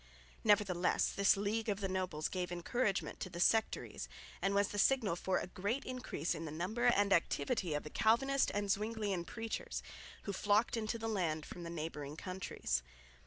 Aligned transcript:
Nevertheless 0.43 1.11
this 1.11 1.37
league 1.37 1.69
of 1.69 1.79
the 1.79 1.87
nobles 1.87 2.27
gave 2.27 2.51
encouragement 2.51 3.19
to 3.19 3.29
the 3.29 3.39
sectaries 3.39 4.09
and 4.41 4.55
was 4.55 4.69
the 4.69 4.79
signal 4.79 5.15
for 5.15 5.37
a 5.37 5.45
great 5.45 5.85
increase 5.85 6.33
in 6.33 6.45
the 6.45 6.51
number 6.51 6.85
and 6.87 7.13
activity 7.13 7.75
of 7.75 7.83
the 7.83 7.91
Calvinist 7.91 8.49
and 8.55 8.71
Zwinglian 8.71 9.25
preachers, 9.25 9.83
who 10.23 10.33
flocked 10.33 10.75
into 10.75 10.97
the 10.97 11.07
land 11.07 11.45
from 11.45 11.61
the 11.61 11.69
neighbouring 11.69 12.17
countries. 12.17 12.81